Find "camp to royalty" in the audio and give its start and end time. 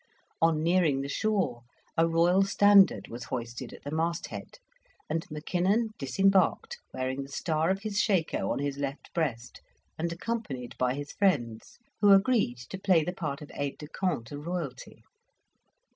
13.89-15.03